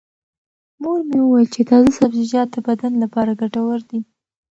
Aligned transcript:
مور 0.81 0.99
مې 1.09 1.19
وویل 1.21 1.47
چې 1.55 1.61
تازه 1.69 1.89
سبزیجات 1.99 2.47
د 2.51 2.57
بدن 2.67 2.93
لپاره 3.03 3.37
ګټور 3.41 3.79
دي. 3.89 3.99